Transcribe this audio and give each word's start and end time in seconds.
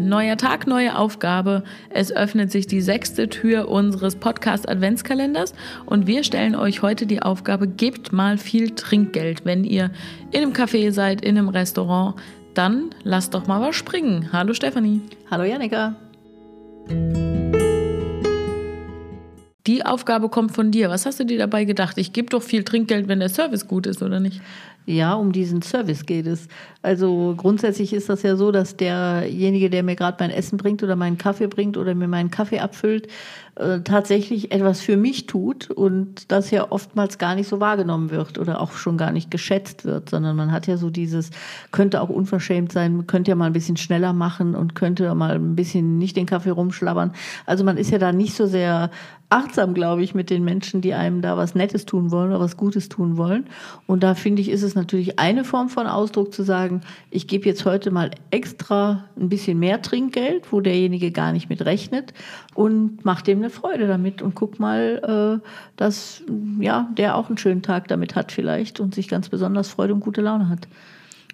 Neuer 0.00 0.38
Tag, 0.38 0.66
neue 0.66 0.96
Aufgabe. 0.96 1.62
Es 1.90 2.10
öffnet 2.10 2.50
sich 2.50 2.66
die 2.66 2.80
sechste 2.80 3.28
Tür 3.28 3.68
unseres 3.68 4.16
Podcast 4.16 4.66
Adventskalenders 4.66 5.52
und 5.84 6.06
wir 6.06 6.24
stellen 6.24 6.56
euch 6.56 6.80
heute 6.80 7.04
die 7.04 7.20
Aufgabe, 7.20 7.68
gebt 7.68 8.10
mal 8.10 8.38
viel 8.38 8.70
Trinkgeld. 8.70 9.44
Wenn 9.44 9.62
ihr 9.62 9.90
in 10.30 10.40
einem 10.40 10.52
Café 10.54 10.90
seid, 10.90 11.20
in 11.20 11.36
einem 11.36 11.50
Restaurant, 11.50 12.14
dann 12.54 12.94
lasst 13.02 13.34
doch 13.34 13.46
mal 13.46 13.60
was 13.60 13.76
springen. 13.76 14.30
Hallo 14.32 14.54
Stefanie. 14.54 15.02
Hallo 15.30 15.44
Janika. 15.44 15.94
Die 19.66 19.84
Aufgabe 19.84 20.30
kommt 20.30 20.52
von 20.52 20.70
dir. 20.70 20.88
Was 20.88 21.04
hast 21.04 21.20
du 21.20 21.24
dir 21.24 21.36
dabei 21.36 21.64
gedacht? 21.64 21.98
Ich 21.98 22.14
gebe 22.14 22.30
doch 22.30 22.42
viel 22.42 22.64
Trinkgeld, 22.64 23.06
wenn 23.06 23.20
der 23.20 23.28
Service 23.28 23.68
gut 23.68 23.86
ist, 23.86 24.02
oder 24.02 24.18
nicht? 24.18 24.40
Ja, 24.86 25.14
um 25.14 25.30
diesen 25.30 25.62
Service 25.62 26.06
geht 26.06 26.26
es. 26.26 26.48
Also 26.82 27.34
grundsätzlich 27.36 27.92
ist 27.92 28.08
das 28.08 28.22
ja 28.22 28.36
so, 28.36 28.50
dass 28.50 28.76
derjenige, 28.76 29.68
der 29.68 29.82
mir 29.82 29.94
gerade 29.94 30.16
mein 30.18 30.30
Essen 30.30 30.56
bringt 30.56 30.82
oder 30.82 30.96
meinen 30.96 31.18
Kaffee 31.18 31.46
bringt 31.46 31.76
oder 31.76 31.94
mir 31.94 32.08
meinen 32.08 32.30
Kaffee 32.30 32.60
abfüllt, 32.60 33.06
äh, 33.56 33.80
tatsächlich 33.80 34.52
etwas 34.52 34.80
für 34.80 34.96
mich 34.96 35.26
tut 35.26 35.70
und 35.70 36.32
das 36.32 36.50
ja 36.50 36.70
oftmals 36.70 37.18
gar 37.18 37.34
nicht 37.34 37.48
so 37.48 37.60
wahrgenommen 37.60 38.10
wird 38.10 38.38
oder 38.38 38.60
auch 38.60 38.72
schon 38.72 38.96
gar 38.96 39.12
nicht 39.12 39.30
geschätzt 39.30 39.84
wird, 39.84 40.08
sondern 40.08 40.36
man 40.36 40.50
hat 40.50 40.66
ja 40.66 40.78
so 40.78 40.88
dieses, 40.88 41.30
könnte 41.70 42.00
auch 42.00 42.08
unverschämt 42.08 42.72
sein, 42.72 43.06
könnte 43.06 43.30
ja 43.30 43.34
mal 43.34 43.46
ein 43.46 43.52
bisschen 43.52 43.76
schneller 43.76 44.14
machen 44.14 44.54
und 44.54 44.74
könnte 44.74 45.14
mal 45.14 45.34
ein 45.34 45.56
bisschen 45.56 45.98
nicht 45.98 46.16
den 46.16 46.26
Kaffee 46.26 46.50
rumschlabbern. 46.50 47.12
Also 47.44 47.62
man 47.62 47.76
ist 47.76 47.90
ja 47.90 47.98
da 47.98 48.12
nicht 48.12 48.34
so 48.34 48.46
sehr 48.46 48.90
achtsam, 49.30 49.74
glaube 49.74 50.02
ich, 50.02 50.14
mit 50.14 50.28
den 50.28 50.44
Menschen, 50.44 50.80
die 50.80 50.92
einem 50.92 51.22
da 51.22 51.36
was 51.36 51.54
Nettes 51.54 51.86
tun 51.86 52.10
wollen 52.10 52.30
oder 52.30 52.40
was 52.40 52.56
Gutes 52.56 52.88
tun 52.88 53.16
wollen. 53.16 53.46
Und 53.86 54.02
da 54.02 54.14
finde 54.14 54.42
ich, 54.42 54.50
ist 54.50 54.62
es 54.62 54.69
natürlich 54.74 55.18
eine 55.18 55.44
Form 55.44 55.68
von 55.68 55.86
Ausdruck 55.86 56.32
zu 56.32 56.42
sagen, 56.42 56.80
ich 57.10 57.26
gebe 57.26 57.46
jetzt 57.46 57.64
heute 57.64 57.90
mal 57.90 58.10
extra 58.30 59.04
ein 59.18 59.28
bisschen 59.28 59.58
mehr 59.58 59.82
Trinkgeld, 59.82 60.52
wo 60.52 60.60
derjenige 60.60 61.10
gar 61.10 61.32
nicht 61.32 61.48
mit 61.48 61.64
rechnet 61.64 62.12
und 62.54 63.04
mache 63.04 63.24
dem 63.24 63.38
eine 63.38 63.50
Freude 63.50 63.86
damit 63.86 64.22
und 64.22 64.34
guck 64.34 64.58
mal, 64.58 65.40
äh, 65.42 65.48
dass 65.76 66.22
ja, 66.60 66.88
der 66.96 67.16
auch 67.16 67.28
einen 67.28 67.38
schönen 67.38 67.62
Tag 67.62 67.88
damit 67.88 68.14
hat 68.14 68.32
vielleicht 68.32 68.80
und 68.80 68.94
sich 68.94 69.08
ganz 69.08 69.28
besonders 69.28 69.68
Freude 69.68 69.94
und 69.94 70.00
gute 70.00 70.20
Laune 70.20 70.48
hat. 70.48 70.68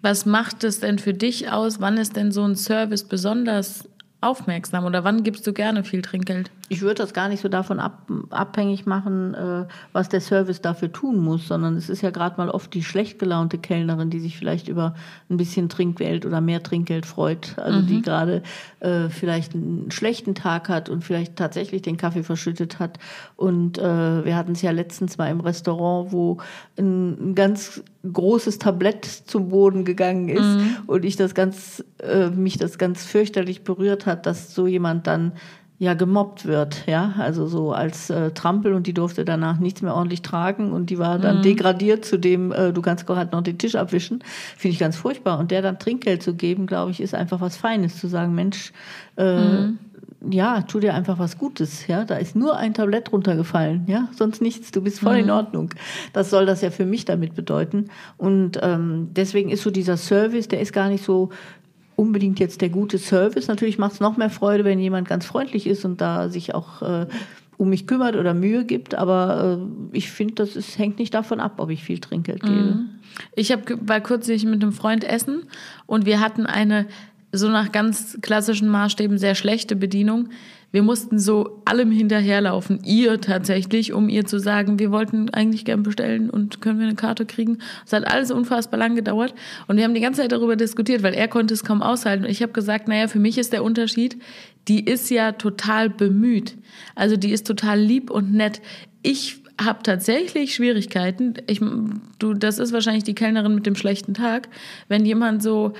Was 0.00 0.26
macht 0.26 0.64
es 0.64 0.80
denn 0.80 0.98
für 0.98 1.14
dich 1.14 1.50
aus? 1.50 1.80
Wann 1.80 1.96
ist 1.96 2.16
denn 2.16 2.32
so 2.32 2.42
ein 2.42 2.56
Service 2.56 3.04
besonders 3.04 3.88
aufmerksam 4.20 4.84
oder 4.84 5.04
wann 5.04 5.22
gibst 5.22 5.46
du 5.46 5.52
gerne 5.52 5.84
viel 5.84 6.02
Trinkgeld? 6.02 6.50
Ich 6.72 6.80
würde 6.80 6.94
das 6.94 7.12
gar 7.12 7.28
nicht 7.28 7.42
so 7.42 7.50
davon 7.50 7.78
ab, 7.78 8.10
abhängig 8.30 8.86
machen, 8.86 9.34
äh, 9.34 9.66
was 9.92 10.08
der 10.08 10.22
Service 10.22 10.62
dafür 10.62 10.90
tun 10.90 11.18
muss, 11.18 11.46
sondern 11.46 11.76
es 11.76 11.90
ist 11.90 12.00
ja 12.00 12.08
gerade 12.08 12.38
mal 12.38 12.48
oft 12.48 12.72
die 12.72 12.82
schlecht 12.82 13.18
gelaunte 13.18 13.58
Kellnerin, 13.58 14.08
die 14.08 14.20
sich 14.20 14.38
vielleicht 14.38 14.68
über 14.68 14.94
ein 15.28 15.36
bisschen 15.36 15.68
Trinkgeld 15.68 16.24
oder 16.24 16.40
mehr 16.40 16.62
Trinkgeld 16.62 17.04
freut. 17.04 17.58
Also 17.58 17.80
mhm. 17.80 17.86
die 17.88 18.00
gerade 18.00 18.42
äh, 18.80 19.10
vielleicht 19.10 19.54
einen 19.54 19.90
schlechten 19.90 20.34
Tag 20.34 20.70
hat 20.70 20.88
und 20.88 21.04
vielleicht 21.04 21.36
tatsächlich 21.36 21.82
den 21.82 21.98
Kaffee 21.98 22.22
verschüttet 22.22 22.78
hat. 22.78 22.98
Und 23.36 23.76
äh, 23.76 24.24
wir 24.24 24.34
hatten 24.34 24.52
es 24.52 24.62
ja 24.62 24.70
letztens 24.70 25.18
mal 25.18 25.30
im 25.30 25.40
Restaurant, 25.40 26.10
wo 26.10 26.38
ein, 26.78 27.32
ein 27.32 27.34
ganz 27.34 27.82
großes 28.10 28.58
Tablett 28.58 29.04
zum 29.04 29.50
Boden 29.50 29.84
gegangen 29.84 30.30
ist 30.30 30.40
mhm. 30.40 30.76
und 30.86 31.04
ich 31.04 31.16
das 31.16 31.34
ganz, 31.34 31.84
äh, 31.98 32.30
mich 32.30 32.56
das 32.56 32.78
ganz 32.78 33.04
fürchterlich 33.04 33.62
berührt 33.62 34.06
hat, 34.06 34.26
dass 34.26 34.54
so 34.54 34.66
jemand 34.66 35.06
dann 35.06 35.32
ja 35.82 35.94
gemobbt 35.94 36.46
wird, 36.46 36.86
ja, 36.86 37.14
also 37.18 37.48
so 37.48 37.72
als 37.72 38.08
äh, 38.08 38.30
Trampel 38.30 38.74
und 38.74 38.86
die 38.86 38.94
durfte 38.94 39.24
danach 39.24 39.58
nichts 39.58 39.82
mehr 39.82 39.96
ordentlich 39.96 40.22
tragen 40.22 40.70
und 40.70 40.90
die 40.90 40.98
war 41.00 41.18
dann 41.18 41.38
mhm. 41.38 41.42
degradiert 41.42 42.04
zu 42.04 42.18
dem, 42.18 42.52
äh, 42.52 42.72
du 42.72 42.80
kannst 42.82 43.04
gerade 43.04 43.34
noch 43.34 43.42
den 43.42 43.58
Tisch 43.58 43.74
abwischen, 43.74 44.22
finde 44.56 44.74
ich 44.74 44.78
ganz 44.78 44.94
furchtbar 44.94 45.40
und 45.40 45.50
der 45.50 45.60
dann 45.60 45.80
Trinkgeld 45.80 46.22
zu 46.22 46.34
geben, 46.34 46.68
glaube 46.68 46.92
ich, 46.92 47.00
ist 47.00 47.16
einfach 47.16 47.40
was 47.40 47.56
Feines, 47.56 47.98
zu 47.98 48.06
sagen, 48.06 48.32
Mensch, 48.32 48.72
äh, 49.16 49.40
mhm. 49.44 49.78
ja, 50.30 50.62
tu 50.62 50.78
dir 50.78 50.94
einfach 50.94 51.18
was 51.18 51.36
Gutes, 51.36 51.88
ja, 51.88 52.04
da 52.04 52.14
ist 52.14 52.36
nur 52.36 52.56
ein 52.56 52.74
Tablett 52.74 53.10
runtergefallen, 53.10 53.82
ja, 53.88 54.06
sonst 54.16 54.40
nichts, 54.40 54.70
du 54.70 54.82
bist 54.82 55.00
voll 55.00 55.14
mhm. 55.14 55.24
in 55.24 55.30
Ordnung. 55.30 55.70
Das 56.12 56.30
soll 56.30 56.46
das 56.46 56.60
ja 56.60 56.70
für 56.70 56.86
mich 56.86 57.06
damit 57.06 57.34
bedeuten 57.34 57.86
und 58.18 58.56
ähm, 58.62 59.08
deswegen 59.10 59.50
ist 59.50 59.64
so 59.64 59.72
dieser 59.72 59.96
Service, 59.96 60.46
der 60.46 60.60
ist 60.60 60.72
gar 60.72 60.88
nicht 60.88 61.04
so 61.04 61.30
unbedingt 62.02 62.40
jetzt 62.40 62.60
der 62.60 62.68
gute 62.68 62.98
Service. 62.98 63.46
Natürlich 63.46 63.78
macht 63.78 63.92
es 63.94 64.00
noch 64.00 64.16
mehr 64.16 64.30
Freude, 64.30 64.64
wenn 64.64 64.80
jemand 64.80 65.08
ganz 65.08 65.24
freundlich 65.24 65.68
ist 65.68 65.84
und 65.84 66.00
da 66.00 66.28
sich 66.28 66.54
auch 66.54 66.82
äh, 66.82 67.06
um 67.56 67.70
mich 67.70 67.86
kümmert 67.86 68.16
oder 68.16 68.34
Mühe 68.34 68.64
gibt. 68.64 68.96
Aber 68.96 69.60
äh, 69.92 69.96
ich 69.96 70.10
finde, 70.10 70.34
das 70.34 70.56
ist, 70.56 70.78
hängt 70.78 70.98
nicht 70.98 71.14
davon 71.14 71.38
ab, 71.38 71.54
ob 71.58 71.70
ich 71.70 71.84
viel 71.84 72.00
Trinkgeld 72.00 72.42
gebe. 72.42 72.54
Mhm. 72.54 72.88
Ich 73.36 73.52
hab, 73.52 73.60
war 73.88 74.00
kürzlich 74.00 74.44
mit 74.44 74.62
einem 74.62 74.72
Freund 74.72 75.04
essen 75.04 75.44
und 75.86 76.06
wir 76.06 76.18
hatten 76.18 76.46
eine 76.46 76.86
so 77.32 77.48
nach 77.48 77.72
ganz 77.72 78.18
klassischen 78.20 78.68
Maßstäben 78.68 79.16
sehr 79.18 79.34
schlechte 79.34 79.74
Bedienung. 79.74 80.28
Wir 80.70 80.82
mussten 80.82 81.18
so 81.18 81.62
allem 81.66 81.90
hinterherlaufen, 81.90 82.80
ihr 82.84 83.20
tatsächlich, 83.20 83.92
um 83.92 84.08
ihr 84.08 84.24
zu 84.24 84.38
sagen, 84.38 84.78
wir 84.78 84.90
wollten 84.90 85.28
eigentlich 85.30 85.64
gern 85.64 85.82
bestellen 85.82 86.30
und 86.30 86.60
können 86.62 86.78
wir 86.78 86.86
eine 86.86 86.94
Karte 86.94 87.26
kriegen. 87.26 87.58
Es 87.84 87.92
hat 87.92 88.06
alles 88.06 88.30
unfassbar 88.30 88.78
lang 88.78 88.94
gedauert 88.94 89.34
und 89.66 89.76
wir 89.76 89.84
haben 89.84 89.94
die 89.94 90.00
ganze 90.00 90.22
Zeit 90.22 90.32
darüber 90.32 90.56
diskutiert, 90.56 91.02
weil 91.02 91.14
er 91.14 91.28
konnte 91.28 91.52
es 91.52 91.64
kaum 91.64 91.82
aushalten. 91.82 92.24
Und 92.24 92.30
ich 92.30 92.42
habe 92.42 92.52
gesagt, 92.52 92.88
naja, 92.88 93.08
für 93.08 93.18
mich 93.18 93.36
ist 93.36 93.52
der 93.52 93.64
Unterschied, 93.64 94.16
die 94.68 94.84
ist 94.84 95.10
ja 95.10 95.32
total 95.32 95.90
bemüht. 95.90 96.56
Also 96.94 97.16
die 97.16 97.32
ist 97.32 97.46
total 97.46 97.78
lieb 97.78 98.10
und 98.10 98.32
nett. 98.32 98.62
Ich 99.02 99.42
habe 99.62 99.82
tatsächlich 99.82 100.54
Schwierigkeiten. 100.54 101.34
Ich, 101.46 101.60
du, 102.18 102.34
das 102.34 102.58
ist 102.58 102.72
wahrscheinlich 102.72 103.04
die 103.04 103.14
Kellnerin 103.14 103.54
mit 103.54 103.66
dem 103.66 103.76
schlechten 103.76 104.14
Tag, 104.14 104.48
wenn 104.88 105.04
jemand 105.04 105.42
so 105.42 105.74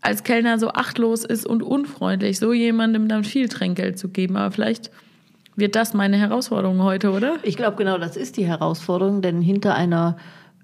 als 0.00 0.24
Kellner 0.24 0.58
so 0.58 0.70
achtlos 0.70 1.24
ist 1.24 1.46
und 1.46 1.62
unfreundlich, 1.62 2.38
so 2.38 2.52
jemandem 2.52 3.08
dann 3.08 3.24
viel 3.24 3.48
Trinkgeld 3.48 3.98
zu 3.98 4.08
geben. 4.08 4.36
Aber 4.36 4.50
vielleicht 4.50 4.90
wird 5.56 5.76
das 5.76 5.94
meine 5.94 6.16
Herausforderung 6.16 6.82
heute, 6.82 7.10
oder? 7.10 7.36
Ich 7.42 7.56
glaube, 7.56 7.76
genau 7.76 7.98
das 7.98 8.16
ist 8.16 8.36
die 8.36 8.46
Herausforderung, 8.46 9.22
denn 9.22 9.42
hinter 9.42 9.74
einer, 9.74 10.16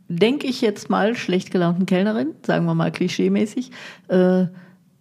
denke 0.08 0.46
ich 0.46 0.60
jetzt 0.60 0.88
mal, 0.88 1.14
schlecht 1.14 1.50
gelaunten 1.50 1.86
Kellnerin, 1.86 2.34
sagen 2.42 2.66
wir 2.66 2.74
mal 2.74 2.92
klischeemäßig, 2.92 3.70
äh, 4.08 4.46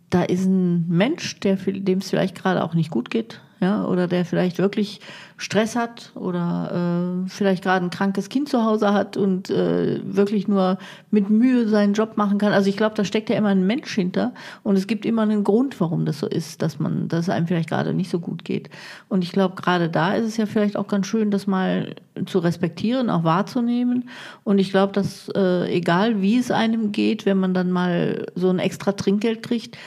da 0.09 0.23
ist 0.23 0.45
ein 0.45 0.87
Mensch, 0.87 1.39
dem 1.39 1.97
es 1.99 2.09
vielleicht 2.09 2.35
gerade 2.35 2.63
auch 2.63 2.73
nicht 2.73 2.91
gut 2.91 3.09
geht, 3.09 3.41
ja, 3.61 3.85
oder 3.85 4.07
der 4.07 4.25
vielleicht 4.25 4.57
wirklich 4.57 4.99
Stress 5.37 5.75
hat 5.75 6.11
oder 6.15 7.23
äh, 7.25 7.29
vielleicht 7.29 7.63
gerade 7.63 7.85
ein 7.85 7.89
krankes 7.89 8.29
Kind 8.29 8.47
zu 8.47 8.63
Hause 8.63 8.93
hat 8.93 9.17
und 9.17 9.49
äh, 9.49 9.99
wirklich 10.03 10.47
nur 10.47 10.77
mit 11.11 11.29
Mühe 11.29 11.67
seinen 11.67 11.93
Job 11.93 12.15
machen 12.15 12.37
kann. 12.37 12.53
Also 12.53 12.69
ich 12.69 12.77
glaube, 12.77 12.95
da 12.95 13.03
steckt 13.03 13.29
ja 13.29 13.35
immer 13.35 13.49
ein 13.49 13.67
Mensch 13.67 13.93
hinter 13.93 14.33
und 14.63 14.77
es 14.77 14.87
gibt 14.87 15.05
immer 15.05 15.23
einen 15.23 15.43
Grund, 15.43 15.79
warum 15.81 16.05
das 16.05 16.19
so 16.19 16.27
ist, 16.27 16.61
dass 16.61 16.79
man, 16.79 17.09
dass 17.09 17.21
es 17.21 17.29
einem 17.29 17.47
vielleicht 17.47 17.69
gerade 17.69 17.93
nicht 17.93 18.09
so 18.09 18.19
gut 18.19 18.45
geht. 18.45 18.69
Und 19.09 19.23
ich 19.23 19.31
glaube, 19.31 19.55
gerade 19.55 19.89
da 19.89 20.13
ist 20.13 20.25
es 20.25 20.37
ja 20.37 20.45
vielleicht 20.45 20.77
auch 20.77 20.87
ganz 20.87 21.07
schön, 21.07 21.31
das 21.31 21.47
mal 21.47 21.95
zu 22.25 22.39
respektieren, 22.39 23.09
auch 23.09 23.25
wahrzunehmen. 23.25 24.09
Und 24.45 24.59
ich 24.59 24.71
glaube, 24.71 24.93
dass 24.93 25.29
äh, 25.35 25.73
egal 25.73 26.21
wie 26.21 26.37
es 26.37 26.49
einem 26.49 26.93
geht, 26.93 27.25
wenn 27.25 27.39
man 27.39 27.53
dann 27.53 27.71
mal 27.71 28.25
so 28.35 28.49
ein 28.49 28.59
extra 28.59 28.93
Trinkgeld 28.93 29.43
kriegt, 29.43 29.77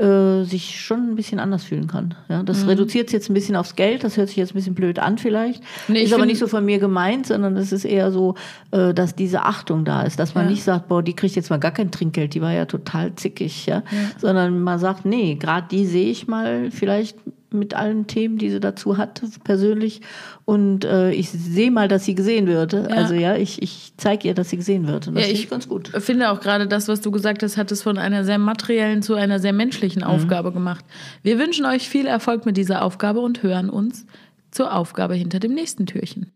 äh, 0.00 0.44
sich 0.44 0.80
schon 0.80 1.10
ein 1.10 1.14
bisschen 1.14 1.38
anders 1.40 1.64
fühlen 1.64 1.86
kann. 1.86 2.14
Ja, 2.28 2.42
das 2.42 2.62
mhm. 2.62 2.70
reduziert 2.70 3.08
es 3.08 3.12
jetzt 3.12 3.28
ein 3.28 3.34
bisschen 3.34 3.54
aufs 3.54 3.76
Geld, 3.76 4.02
das 4.02 4.16
hört 4.16 4.28
sich 4.28 4.36
jetzt 4.36 4.52
ein 4.52 4.54
bisschen 4.54 4.74
blöd 4.74 4.98
an 4.98 5.18
vielleicht. 5.18 5.62
Nee, 5.88 6.02
ist 6.02 6.14
aber 6.14 6.26
nicht 6.26 6.38
so 6.38 6.46
von 6.46 6.64
mir 6.64 6.78
gemeint, 6.78 7.26
sondern 7.26 7.56
es 7.56 7.70
ist 7.70 7.84
eher 7.84 8.10
so, 8.10 8.34
äh, 8.70 8.94
dass 8.94 9.14
diese 9.14 9.42
Achtung 9.42 9.84
da 9.84 10.02
ist, 10.02 10.18
dass 10.18 10.34
man 10.34 10.44
ja. 10.44 10.50
nicht 10.50 10.62
sagt, 10.62 10.88
boah, 10.88 11.02
die 11.02 11.14
kriegt 11.14 11.36
jetzt 11.36 11.50
mal 11.50 11.58
gar 11.58 11.72
kein 11.72 11.90
Trinkgeld, 11.90 12.34
die 12.34 12.40
war 12.40 12.52
ja 12.52 12.64
total 12.64 13.14
zickig, 13.14 13.66
ja. 13.66 13.76
ja. 13.76 13.82
Sondern 14.18 14.62
man 14.62 14.78
sagt, 14.78 15.04
nee, 15.04 15.34
gerade 15.34 15.66
die 15.70 15.84
sehe 15.84 16.10
ich 16.10 16.26
mal 16.26 16.70
vielleicht 16.70 17.18
mit 17.52 17.74
allen 17.74 18.06
Themen, 18.06 18.38
die 18.38 18.50
sie 18.50 18.60
dazu 18.60 18.96
hat, 18.96 19.22
persönlich. 19.44 20.00
Und 20.44 20.84
äh, 20.84 21.12
ich 21.12 21.30
sehe 21.30 21.70
mal, 21.70 21.88
dass 21.88 22.04
sie 22.04 22.14
gesehen 22.14 22.46
wird. 22.46 22.72
Ja. 22.72 22.82
Also 22.84 23.14
ja, 23.14 23.36
ich, 23.36 23.62
ich 23.62 23.92
zeige 23.96 24.28
ihr, 24.28 24.34
dass 24.34 24.50
sie 24.50 24.56
gesehen 24.56 24.86
wird. 24.86 25.08
Und 25.08 25.14
das 25.14 25.26
ja, 25.26 25.32
ich 25.32 25.48
ganz 25.48 25.68
gut. 25.68 25.88
finde 25.98 26.30
auch 26.30 26.40
gerade 26.40 26.66
das, 26.66 26.88
was 26.88 27.00
du 27.00 27.10
gesagt 27.10 27.42
hast, 27.42 27.56
hat 27.56 27.70
es 27.72 27.82
von 27.82 27.98
einer 27.98 28.24
sehr 28.24 28.38
materiellen 28.38 29.02
zu 29.02 29.14
einer 29.14 29.38
sehr 29.38 29.52
menschlichen 29.52 30.02
mhm. 30.02 30.08
Aufgabe 30.08 30.52
gemacht. 30.52 30.84
Wir 31.22 31.38
wünschen 31.38 31.66
euch 31.66 31.88
viel 31.88 32.06
Erfolg 32.06 32.46
mit 32.46 32.56
dieser 32.56 32.84
Aufgabe 32.84 33.20
und 33.20 33.42
hören 33.42 33.70
uns 33.70 34.06
zur 34.50 34.74
Aufgabe 34.74 35.14
hinter 35.14 35.38
dem 35.38 35.54
nächsten 35.54 35.86
Türchen. 35.86 36.32